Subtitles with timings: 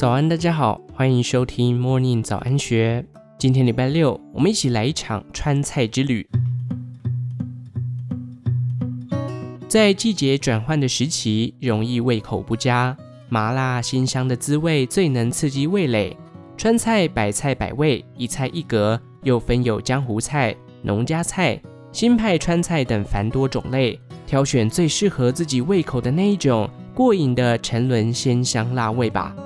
[0.00, 3.04] 早安，大家好，欢迎收听 Morning 早安学。
[3.36, 6.26] 今天礼拜六，我们一起来一场川菜之旅。
[9.68, 12.96] 在季节转换的时期，容易胃口不佳，
[13.28, 16.16] 麻辣辛香的滋味最能刺激味蕾。
[16.56, 21.60] 川菜百菜百味，一菜一格，又分有江湖菜、农家菜、
[21.92, 29.36] 新派川菜等繁多种类，挑选最适合自己胃口的那一种，过瘾的沉沦鲜香辣味吧。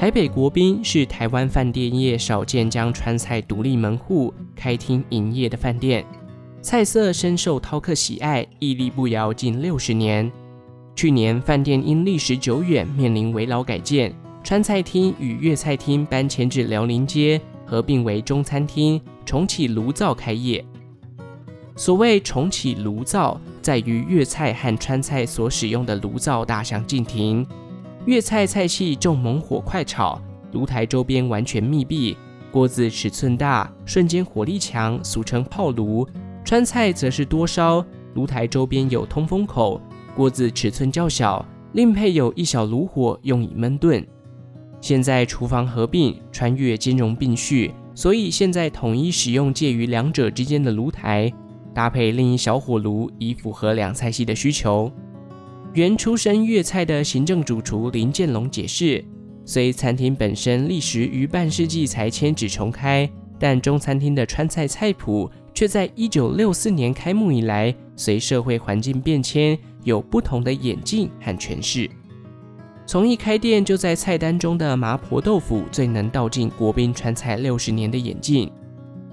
[0.00, 6.02] 台北国宾是台湾饭店业少见将川菜独立门户开厅营业的饭店，
[6.62, 10.32] 菜色深受饕客喜爱，屹立不摇近六十年。
[10.96, 14.10] 去年饭店因历史久远，面临危老改建，
[14.42, 20.64] 川菜厅与粤菜厅搬迁至辽宁街，合并为中餐厅，重启炉灶开业。
[21.76, 27.46] 所谓重启炉灶，在于粤菜和川菜所使用的炉灶大相径庭。
[28.06, 30.18] 粤菜菜系重猛火快炒，
[30.52, 32.16] 炉台周边完全密闭，
[32.50, 36.08] 锅子尺寸大，瞬间火力强，俗称炮炉。
[36.42, 37.84] 川菜则是多烧，
[38.14, 39.78] 炉台周边有通风口，
[40.16, 44.04] 锅子尺寸较小，另配有一小炉火用以焖炖。
[44.80, 51.30] 现在厨房合并，川粤兼容并蓄，所以现在统一使用介于两者之间的炉台，
[51.74, 54.90] 搭配另一小火炉，以符合两菜系的需求。
[55.72, 59.04] 原出身粤菜的行政主厨林建龙解释，
[59.44, 71.88] 虽餐厅本身历时逾半世纪才迁址重开，但中餐厅的川菜菜谱却在一九六四年开幕以来，随社会环境变迁有不同的演进和诠释。
[72.84, 78.50] 从一开店就在菜单中的麻婆豆腐，最能道尽国宾川菜六十年的演进。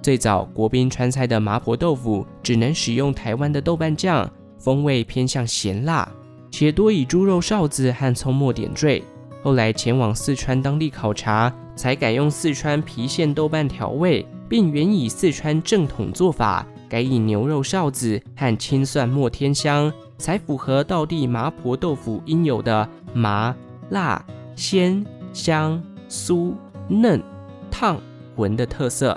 [0.02, 4.27] 最早国宾川菜的麻婆豆腐只能使用台湾的豆瓣酱，
[4.58, 6.11] 风味偏向咸辣。
[6.59, 9.04] 且多以猪肉臊子和葱末点缀。
[9.43, 23.55] 后来前往四川当地考察，才改用四川郫县豆瓣调味，并原以四川正统做法，改以牛肉臊子和青蒜末添香，才符合道地麻婆豆腐应有的麻、
[23.92, 26.55] 辣、鲜、香、酥、
[26.87, 27.21] 嫩、
[27.70, 28.02] 烫、
[28.36, 29.15] 浑的特色。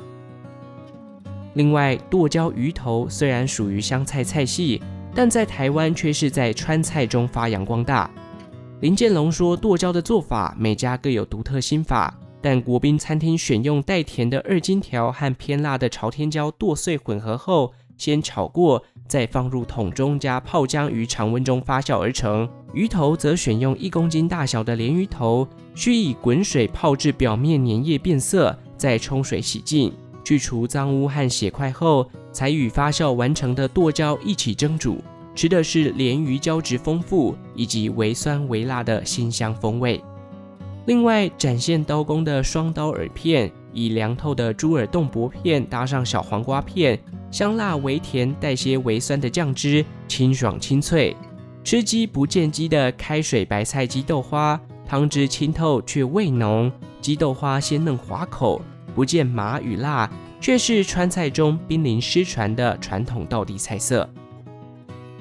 [1.55, 4.83] 另外，剁椒鱼头虽然属于湘菜菜系。
[5.15, 8.11] 但在台湾却是在川菜中发扬光大。
[8.81, 22.49] 林建龙说，剁椒的做法每家各有独特心法，但国宾餐厅选用带甜的二荆条和偏辣的朝天椒剁碎混合后，先炒过，再放入桶中加泡姜于常温中发酵而成。
[22.73, 29.93] 鱼头则选用一公斤大小的鲢鱼头，需以滚水泡至表面粘液变色，再冲水洗净。
[30.25, 34.99] 去除脏污和血块后，才与发酵完成的剁椒一起蒸煮，
[35.35, 40.03] 吃的是鲢鱼胶质丰富以及微酸微辣的辛香风味。
[40.87, 46.99] 另外，展现刀工的双刀耳片，以凉透的猪耳冻薄片搭上小黄瓜片，
[47.31, 51.17] 香辣微甜带些微酸的酱汁，清爽清脆。
[51.63, 58.61] 吃鸡不见鸡的开水白菜鸡豆花，汤汁清透却味浓，鸡豆花鲜嫩滑口。
[58.95, 64.09] 不见麻与辣，却是川菜中濒临失传的传统道地菜色。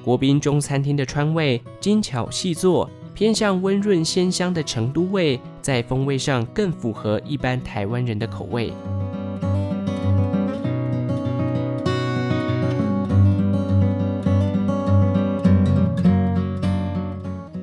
[0.02, 8.72] 国宾中餐厅的川味精巧细作，偏向温润鲜香的成都味，在风味上更符合一般台湾人的口味。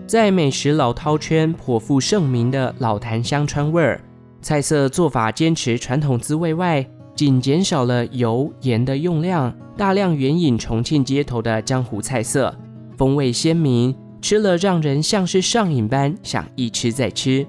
[0.05, 3.99] 在美食老饕圈颇负盛名的老坛香川味儿。
[4.47, 12.57] 菜色做法坚持传统滋味外，仅减少了油盐的用量，大量援引重庆街头的江湖菜色，
[12.95, 17.45] 风味鲜明，吃了让人像是上瘾般想一吃再吃。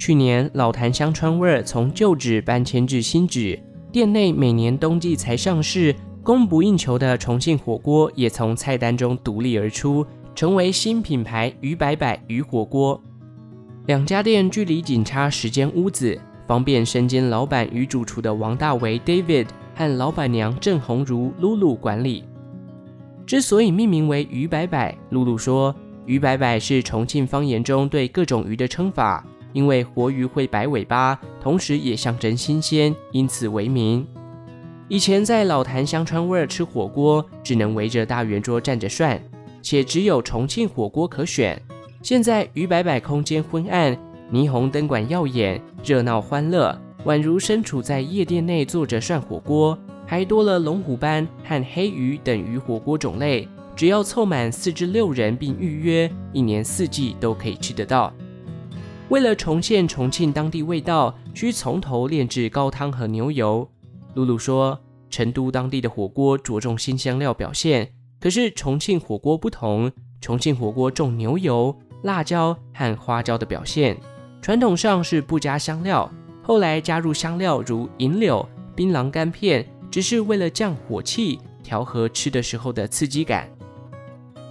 [0.00, 3.56] 去年老坛香川味从旧址搬迁至新址，
[3.92, 10.04] 店内每年冬季才上市、供不应求的重庆火锅也从菜单中独立而出，
[10.34, 13.00] 成为新品牌鱼摆摆鱼火锅。
[13.88, 22.22] 两家店距离仅差十间屋子，方便身兼老板与主厨的王大为 David 和老板娘郑红如露露管理。
[23.24, 25.74] 之所以命名为鱼摆摆，露露说，
[26.04, 34.06] 鱼摆摆是重庆方言中对各种鱼的称法，因为活鱼会摆尾巴，同时也象征新鲜，因此为名。
[34.88, 39.18] 以前在老坛香川味吃火锅，只能围着大圆桌站着涮，
[39.62, 41.58] 且只有重庆火锅可选。
[42.00, 43.96] 现在鱼摆摆空间昏暗，
[44.32, 58.12] 霓虹灯管耀眼，热闹欢乐，宛如身处在夜店内坐着涮火锅，还多了龙虎斑和黑鱼等鱼火锅种类，只要凑满四至六人并预约，一年四季都可以吃得到。
[59.08, 63.68] 为了重现重庆当地味道，需从头炼制高汤和牛油。
[64.14, 64.78] 露露说，
[65.10, 67.90] 成都当地的火锅着重新香料表现，
[68.20, 69.90] 可是重庆火锅不同，
[70.20, 73.96] 重庆火锅重牛油、辣椒和花椒的表现。
[74.40, 76.10] 传统上是不加香料，
[76.42, 83.48] 后来加入香料如银柳、槟榔干片，只是为了降火气，调和吃的时候的刺激感。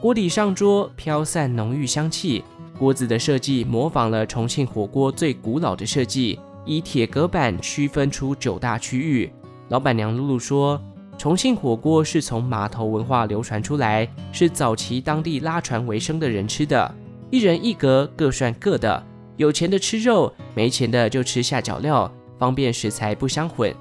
[0.01, 2.44] 锅底上桌飘散浓郁香气。
[2.77, 9.33] 锅子的设计模仿了重庆火锅最古老的设计，以铁隔板区分出九大区域。
[9.69, 10.79] 老板娘露露说，
[11.17, 16.94] 重庆火锅是从码头文化流传出来，是早期当地拉船为生的人吃的，
[17.29, 19.03] 一人一格，各涮各的。
[19.35, 23.74] 有钱的吃肉，没钱的就吃下脚料，方便食材不相混。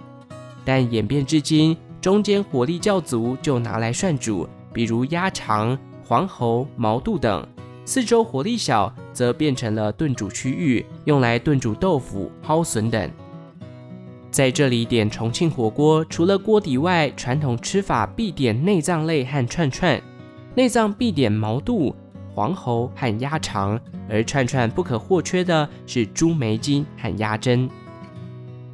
[0.65, 7.47] 但演变至今，中间火力较足就拿来涮煮，比如鸭肠、黄喉、毛肚等。
[7.85, 13.09] 四周火力小，则变成了炖煮区域，用来炖煮豆腐、蒿笋等。
[14.29, 20.03] 在这里点重庆火锅，除了锅底外，传统吃法必点内脏类和串串。
[20.57, 21.95] 内脏必点毛肚、
[22.37, 23.81] 黄喉和鸭肠，
[24.11, 27.67] 而串串不可或缺的是猪眉筋和鸭胗。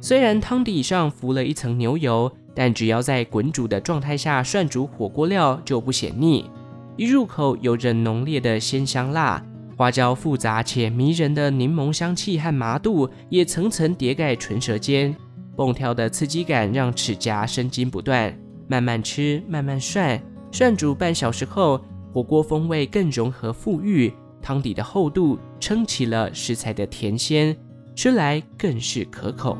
[0.01, 6.49] 虽然汤底上浮了一层牛油，但只要在滚煮的状态下涮煮火锅料，就不显腻。
[6.97, 9.41] 一入口，有着浓烈的鲜香辣，
[9.77, 15.15] 花椒复杂且迷人的柠檬香气和麻度也层层叠盖唇舌间，
[15.55, 18.37] 蹦跳的刺激感让齿颊生津不断。
[18.67, 20.21] 慢慢吃，慢慢涮，
[20.51, 21.79] 涮煮半小时后，
[22.13, 27.57] 火锅风味更融合馥郁，汤底的厚度撑起了食材的甜鲜，
[27.95, 29.57] 吃来更是可口。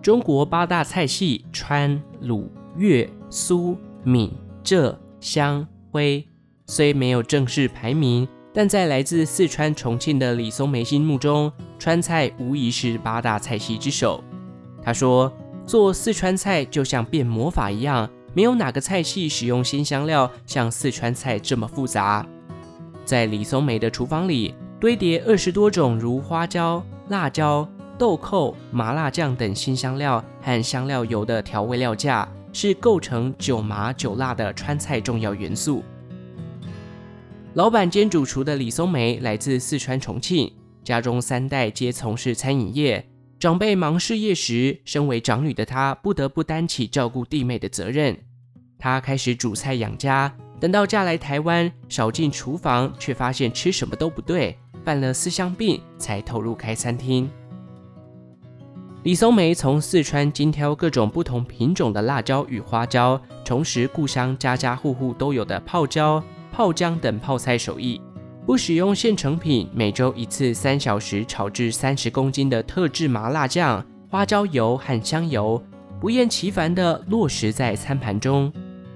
[0.00, 4.32] 中国八大菜系川鲁粤苏闽
[4.62, 6.26] 浙湘徽，
[6.64, 14.24] 虽没有正式排名，但在来自四川重庆的李松梅心目中，川菜无疑是八大菜系之首。
[14.86, 15.32] 他说
[15.66, 22.24] ：“做四川菜就像变魔法一样，没有哪个菜系使用新香料像四川菜这么复杂。”
[23.04, 27.68] 在李松梅的厨房里，堆叠二十多种如花椒、辣椒。
[27.98, 35.82] 豆蔻、麻辣酱等新香料和香料油的调味料架，是构成九麻九辣的川菜重要元素。
[37.54, 40.52] 老板兼主厨的李松梅来自四川重庆，
[40.84, 43.04] 家中三代皆从事餐饮业。
[43.38, 48.16] 长辈忙事业时，身为长女的她不得不担起照顾弟妹的责任。
[48.78, 57.30] 她开始煮菜养家，等到嫁来台湾，少进厨房，却发现吃什么都不对，犯了思乡病，才投入开餐厅。
[59.02, 68.00] 李松梅从四川精挑各种不同品种的辣椒与花椒，重拾故乡家家户户都有的泡椒、泡姜等泡菜手艺，
[68.46, 75.60] 不使用现成品，每周一次三小时炒制三十公斤的特制麻辣酱、花椒油和香油，
[76.00, 78.52] 不厌其烦地落实在餐盘中。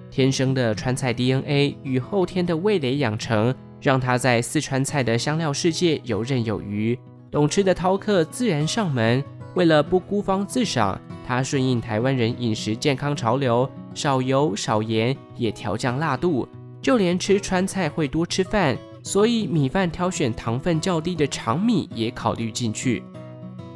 [0.08, 6.96] 天生的川菜 DNA 与后天的味蕾养成，让他在四川菜的香料世界游刃有余，
[7.28, 9.22] 懂吃的饕客自然上门。
[9.56, 16.48] 为了不孤芳自赏，他顺应台湾人饮食健康潮流，少油少盐，也调降辣度。
[16.80, 23.02] 就连吃川菜会多吃饭，所以米饭挑选糖分较低的长米也考虑进去。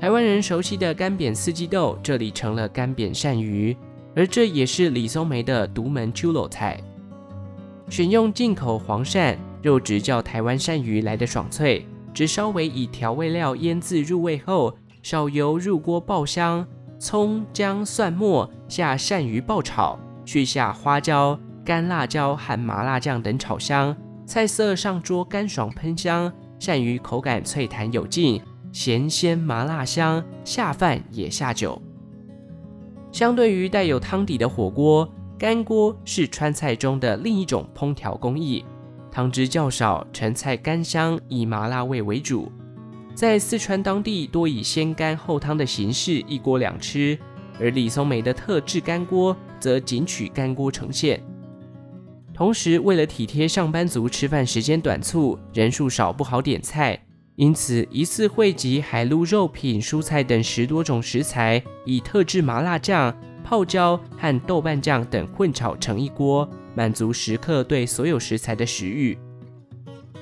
[0.00, 3.76] 台湾人熟悉的干煸四季豆，这里成了干煸鳝鱼，
[4.14, 6.78] 而这也是李松梅的独门秋楼菜。
[7.88, 14.74] 选用进口黄鳝，肉质较台湾鳝鱼来得爽脆，只稍微以调味料腌渍入味后。
[15.02, 16.66] 少油入锅爆香，
[16.98, 23.94] 葱姜蒜末下鳝鱼爆炒，续下花椒、干辣椒和麻辣酱等炒香，
[24.34, 31.80] 菜色上桌干爽喷香，鳝鱼口感脆弹有劲，咸鲜麻辣香，下饭也下酒。
[33.12, 38.64] 相对于带有汤底的火锅，干锅是川菜中的另一种烹调工艺，
[39.08, 42.50] 汤汁较少，成菜干香，以麻辣味为主。
[43.14, 47.16] 在四川当地，多以先干后汤的形式一锅两吃，
[47.60, 51.22] 而李松梅的特制干锅则仅取干锅呈现。
[52.34, 56.98] 同时，为了体贴上班族吃饭时间短促、人数少不好点菜，
[57.36, 69.16] 因此一次汇集海陆肉品、蔬菜等十多种食材，以特制麻辣酱、泡椒和豆瓣酱等混炒成一锅，满足食客对所有食材的食欲。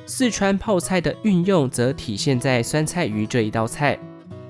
[0.05, 3.99] 四川泡菜的运用则体现在酸菜鱼这一道菜。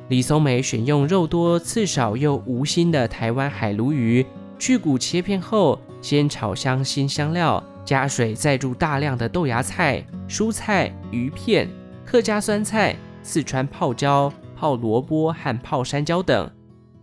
[0.09, 4.27] 李松梅选用肉多刺少又无腥的台湾海鲈鱼，
[4.59, 11.69] 去骨切片后，先炒香辛香料，加水再入大量的豆芽菜、蔬菜、鱼片、
[12.05, 16.51] 客家酸菜、四川泡椒、泡萝卜和泡山椒等。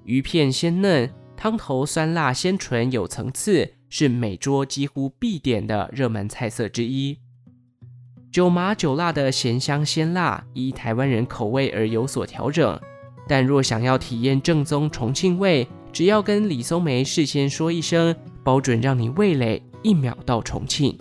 [0.03, 7.18] 鱼片鲜嫩，汤头酸辣鲜醇有层次，是每桌几乎必点的热门菜色之一。
[8.32, 12.79] 九麻九辣的咸香鲜辣，依台湾人口味而有所调整。
[13.27, 20.98] 但若想要体验正宗重庆味，只要跟李松梅事先说一声，包准让你味蕾一秒到重庆。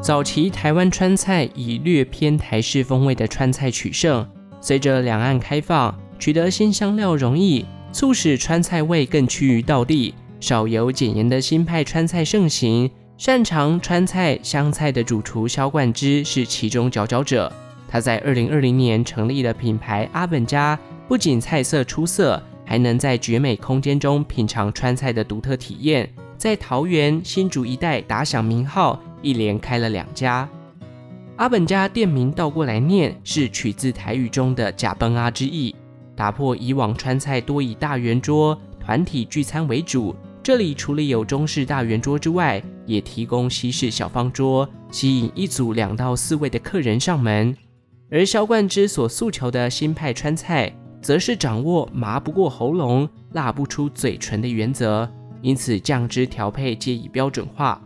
[0.00, 4.26] 早期台湾川菜以略偏台式风味的川菜取胜，
[4.60, 12.90] 随着两岸开放，取得新香料容易，促使川菜味更趋于道地，少油减盐的新派川菜盛行。
[13.16, 17.52] 擅长川菜、湘菜的主厨萧冠之是其中佼佼者。
[17.92, 26.08] 他在二零二零年成立了品牌阿本家，不仅菜色出色，还能在绝美空间中品尝川菜的独特体验。
[26.38, 30.48] 在桃园、新竹一带打响名号，一连开了两家。
[31.36, 35.76] 阿本家店名倒过来念，是取自台语中的“假崩阿”之意，
[36.16, 40.16] 打破以往川菜多以大圆桌、团体聚餐为主。
[40.42, 47.54] 这里除了有中式大圆桌之外，也提供西式小方桌，吸引一组两到四位的客人上门。
[48.12, 57.80] 而萧冠之所诉求的新派川菜，则是掌握麻不过喉咙、辣不出嘴唇的原则，因此酱汁调配皆以标准化。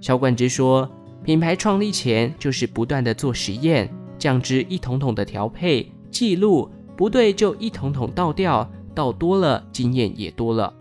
[0.00, 0.90] 萧冠之说，
[1.22, 10.74] 品牌创立前就是不断地做实验，酱汁一桶桶的调配记录，不对就一桶桶倒掉，倒多了经验也多了。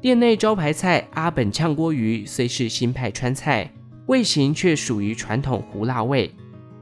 [0.00, 3.68] 店内招牌菜阿本炝锅鱼虽是新派川菜，
[4.06, 6.32] 味型却属于传统胡辣味。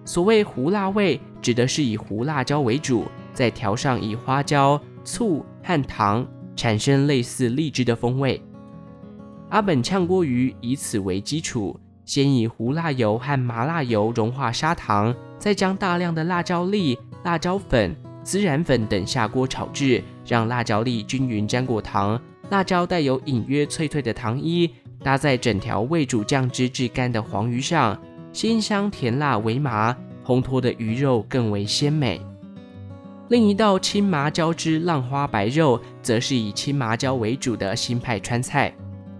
[0.05, 6.27] 所谓胡辣味，指的是以胡辣椒为主，再调上以花椒、醋和糖，
[6.57, 8.43] 产生类似荔枝的风味。
[9.51, 22.21] 阿本呛锅鱼以此为基础，先以胡辣油和麻辣油融化砂糖，再将大量的辣椒粒、辣椒粉、孜然粉等下锅炒制，让辣椒粒均匀沾过糖。
[22.51, 24.71] 辣椒带有隐约脆脆的糖衣，
[25.03, 27.97] 搭在整条未煮酱汁至干的黄鱼上，
[28.33, 32.21] 辛香甜辣为麻，烘托的鱼肉更为鲜美。
[33.29, 38.75] 另一道青麻椒汁浪花白肉，则是以青麻椒为主的新派川菜，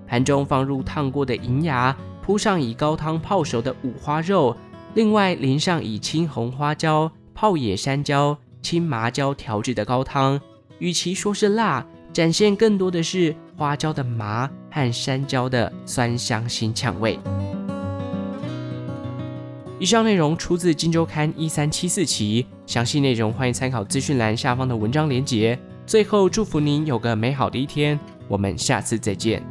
[0.07, 4.57] 盘中放入烫过的银芽，铺上以高汤泡熟的五花肉，
[4.95, 10.41] 另外淋上以青红花椒、泡野山椒、青麻椒调制的高汤。
[10.79, 17.19] 与其说是辣，展现更多的是花椒的麻和山椒的酸香辛呛味。
[19.81, 25.59] 以上内容出自《金周刊》一三七四期，详细内容欢迎参考资讯栏下方的文章连结。
[25.87, 29.43] 最后，祝福您有个美好的一天，我们下次再见。